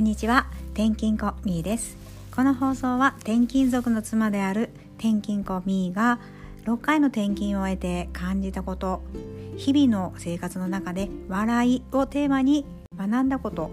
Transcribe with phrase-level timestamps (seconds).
[0.00, 1.98] こんにちは転勤子みーです。
[2.34, 6.18] この放送は転勤族の妻である転勤子みーが
[6.64, 9.02] 6回の転勤を終えて感じたこと
[9.58, 12.64] 日々の生活の中で笑いをテーマに
[12.96, 13.70] 学んだこと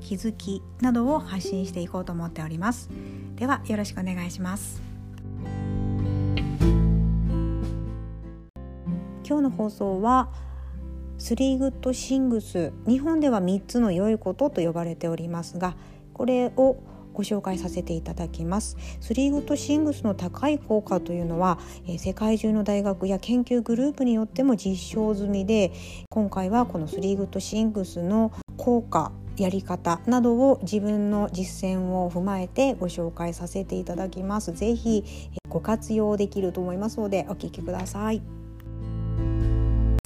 [0.00, 2.88] 気づきなどを発信していこうと思っております。
[3.34, 4.80] ではよろしくお願いします。
[9.28, 10.28] 今日の放送は
[11.26, 15.74] スリーグッドシングス日本では3つの良いことと呼ばれておりますが
[16.12, 16.76] これを
[17.14, 21.58] ご紹介させていただきますスリーグッドシングスの高い効果というのは、
[21.88, 25.72] え世界中の大学や研究グループによっても実証済みで
[26.10, 34.52] 今回はこのスリーグッドシングスの効果やり方などを自分の実践を踏まえてご紹介させていただきます。
[34.52, 35.02] ぜひ
[35.48, 38.45] ご活用できると思いますのでお聞きください。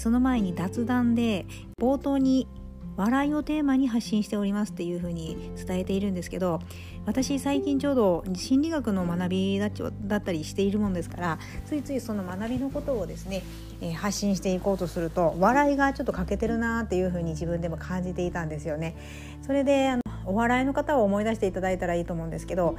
[0.01, 1.45] その前に雑談で
[1.79, 2.49] 冒頭に
[2.97, 6.59] 笑いをテーマに発信しておりますっていうふうに伝えているんですけど
[7.05, 13.43] 私最近ちょうど心理学の学びだったりしているもんですからついついその学びのことをですね、
[13.83, 18.97] え、発信していこうとすると笑いがちょっと欠けてるなっていうふうに自分でも感じていたんですよね。
[19.43, 22.77] それであのお笑いの方を思い出していただいたらいいと思うんですけど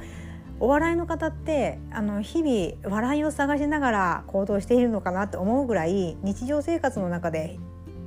[0.60, 7.58] お笑いの方ってあの日々笑いを探しながら行動しているのかなって思うぐらい日常生活の中で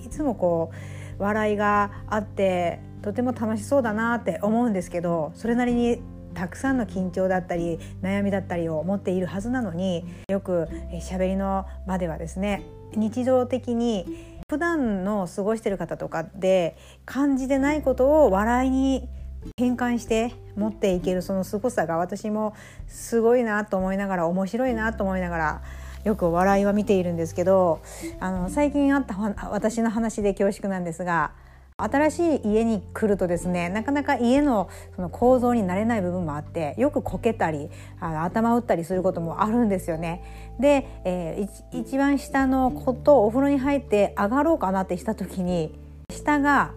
[0.03, 0.71] いつもこ
[1.19, 6.01] う笑いがあってとても楽しそうだなって思うんですけどそれなりに
[6.33, 10.67] たくさんの緊張だったり悩みだったりを持っているはずなのによく
[11.01, 12.65] 喋りの場ではですね
[12.95, 19.09] 日常的に普段の過ごしてる方とかで感じてないことを笑いに
[19.57, 22.55] 変換して持っていけるその凄さが私も
[22.87, 25.61] すごいなと思いながら面白いなと思いながら
[26.03, 27.81] よく笑いは見ているんですけど
[28.19, 29.15] あの最近あった
[29.49, 31.31] 私の話で恐縮なんですが
[31.77, 40.23] 新しい家に来るとですねなかなか家のその構造になれない部分もあってよくこけたりあの頭打ったりすることもあるんですよね。
[40.57, 45.77] で、えー、一番下の子とお風呂に入って上がろうかなってした時に
[46.09, 46.71] 下が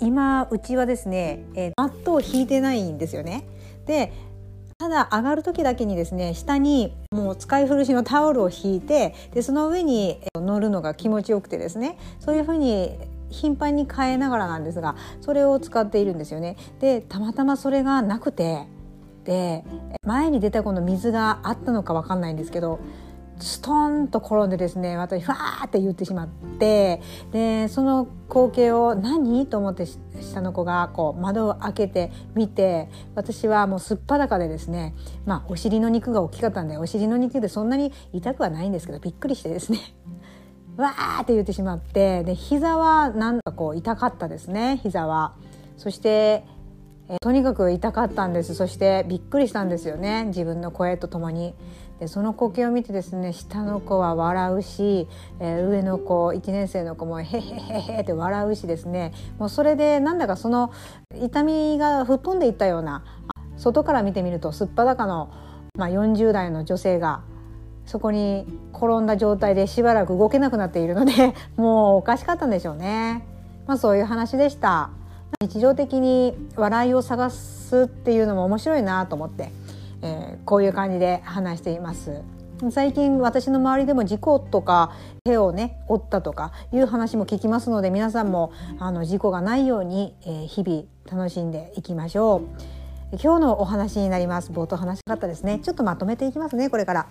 [0.00, 3.44] 今うちはですね、えー、マットを引いてないんですよね。
[3.86, 4.12] で
[4.78, 16.56] ただ上がる時だけにですね下にもう使い古しのタオルを引いてでその上に乗るのが気持ちよくてですねそういうふうに頻繁に変えながらなんですがそれを使っているんですよね。
[16.80, 18.66] でたまたまそれがなくて
[19.24, 19.64] で
[20.06, 22.80] 前に出たこの水があったのか分かんないんですけど
[23.40, 26.28] ストンと転んでですね私ファーって言ってしまっ
[26.58, 27.00] て
[27.32, 29.46] でその光景を何？
[29.46, 29.86] と思って
[30.20, 34.94] 下の子がこう窓を開けて見て私はもうすっぱだかでですね
[35.26, 39.78] まあお尻の肉が大きかったんでお尻の肉でそんなに痛くはないんですけどびっくりしてですね
[40.76, 45.34] わーって言ってしまってで膝はなんかこう痛かったですね膝は。
[45.76, 46.44] そして
[47.08, 48.54] えとにかく痛かったんです。
[48.54, 51.54] そしてびっくりしたんですよね自分の声とともに。
[52.00, 55.06] でその光景を見てですね下の子は笑うし、
[55.38, 59.12] えー、上の子1年生の子もへへへへって笑うしですね。
[59.38, 60.72] もうそれでなんだかその
[61.14, 63.04] 痛みが吹っ飛んでいったような
[63.58, 65.30] 外から見てみるとすっぱだかの、
[65.76, 67.22] まあ、40代の女性が
[67.84, 73.26] そこに転んだ状態でしばらく動けなくなっているので もうおかしかったんでしょうね。
[73.66, 74.88] まあ、そういう話でした。
[75.42, 79.52] 日常的に笑いを探すっていうのも面白いなと思って。
[80.02, 82.22] えー、こういう感じで話しています。
[82.70, 84.92] 最近私の周りでも事故とか
[85.24, 92.42] 手をね折ったとかいう話も聞きますので皆さんもあの事故がないように、えー、日々楽しんでいきましょ
[93.12, 93.16] う。
[93.16, 95.58] 今日のお話になります冒頭話し方ですね。
[95.60, 97.06] ちょっとまとめていきますねこれから。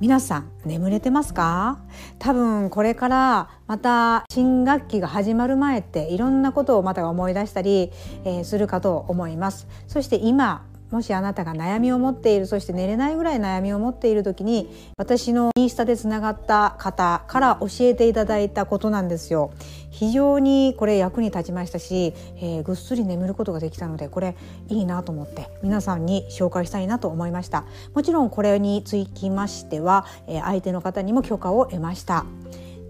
[0.00, 1.78] 皆さん眠れてますか？
[2.18, 7.92] 多分これからまた新学期が始まる前っていろんなことをまた思い出したり、
[8.24, 9.68] えー、するかと思います。
[9.86, 19.50] そして今もしあなたが悩みを持っているそして寝れないぐらい悩みを持っている時に私のインスタでつながった方から教えていただいたことなんですよ。
[19.90, 24.36] 非常にこれ役に立ちましたし、えー、ぐっすり眠ることができたのでこれ
[24.68, 27.64] いいなと思って皆さんに紹介したいなと思いました。
[27.92, 32.24] もちろんこれにつきましては、えー、相手の方にも許可を得ました。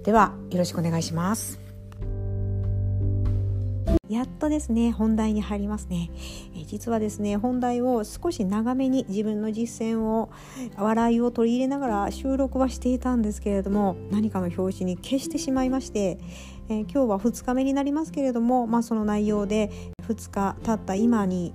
[0.03, 1.63] ではよろしくお願いします。
[4.14, 6.11] やっとですね本題に入りますね、
[6.56, 10.31] え実はですね本題を少し長めに自分の実践を
[10.76, 16.19] 笑いを取り入れながら収録はしていたんですけれども何かの表紙に消してしまいまして、
[16.69, 19.70] えー、今日は2日目になりますけれども、まあ、その内容で
[20.06, 21.52] 2日経った今に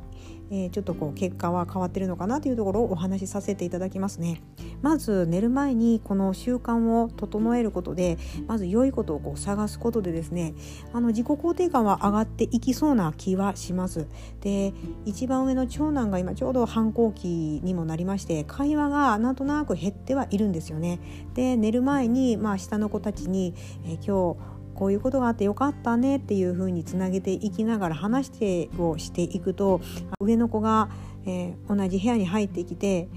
[0.52, 4.42] えー、ちょっとこう結果は変わってるのかなというところをお話しさせていただきますね。
[4.82, 8.18] まず寝る前にこの習慣を整えることで
[8.48, 10.54] まず良いことをこう探すことでですね
[10.94, 14.08] あの自己肯定感は上がっていきそうな気はします。
[14.42, 14.74] で
[15.06, 21.00] 一番上の長男が今ちょうど反抗期にもなりまして会話がなんとなく減ってはいるんですよね。
[21.34, 23.54] で寝る前に、まあ、下の子たちに、
[23.86, 29.82] えー、今日こういうことがあってよかったねっていう風につなげていきながら話してをしていくと
[30.22, 30.90] 上の子が、
[31.26, 33.10] えー、同じ部屋に入ってきて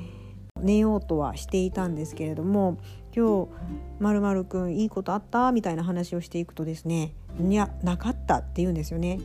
[0.60, 2.78] 寝ようとはしていたんですけれども
[3.14, 3.48] 今日
[4.00, 9.20] まるまるくんいいことあったみたいな話をしていくとですねいやなかったって言うんですよね。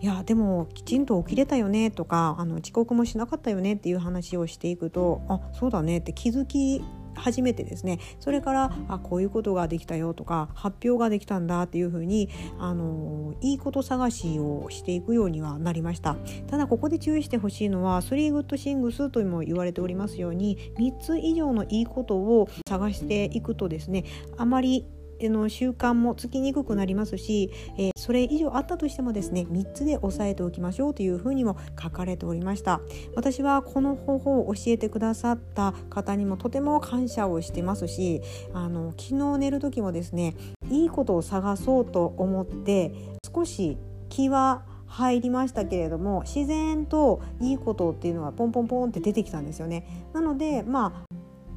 [0.00, 6.82] いやでもきちんと起きれたよねとかあの遅刻もしなかったよねっていう話をしていくとあそうだねって気づき
[7.14, 7.98] 初めてですね。
[8.20, 12.28] それからあこういうことができたよとか発表ができたんだっていうふうに
[12.58, 16.16] あのいいこと探しをしていくようにはなりました。
[16.48, 24.04] ただここで注意してほしいのは3グッドシングスとも言われておりますように3つ以上のいいことを探していくとですね
[24.36, 24.86] あまり
[25.22, 32.80] の習慣もつきにくくなりますし、えー、それ以上あったとしてもですね3つで押さえておきましょうというふうにも書かれておりました。
[33.14, 38.22] 私はこの方法を教えてくださった方にもとても感謝をしてますし
[38.52, 40.34] あの昨日寝る時もですね
[40.70, 42.92] いいことを探そうと思って
[43.34, 43.76] 少し
[44.08, 50.06] 気は入りましたけれども自然といいことっていうのはポンポンポンって出てきたんですよね。
[50.12, 51.13] なのでまあ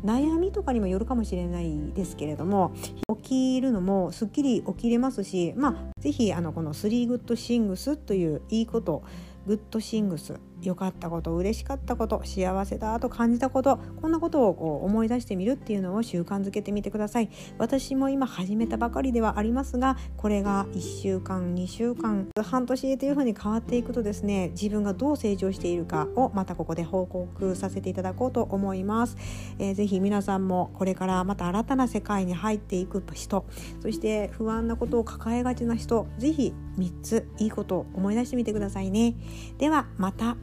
[0.07, 2.73] 悩みとかにもよるかもしれないですけれども
[3.21, 9.03] 起きるのもすっきり起きれますしまあ是非あのこの3 good things といういいこと
[9.45, 17.29] good things 良かったこと嬉しかったこと幸せだと感じたことこんなことをこう思い出してみるっていうのを習慣づけてみてください。
[17.57, 29.17] 私も今始めたばかりではありますがこれが1週間2週間半年というふうに変わっていくとですね自分がどう成長しているかをまたここで報告させていただこうと思います、
[29.59, 33.45] えー、ぜひ皆さんもこれからまた新たな世界に入っていく人
[33.81, 39.15] そして不安なことを抱えがちな人ぜひ3ついいことを思い出してみてくださいね。
[39.57, 40.37] ではまた。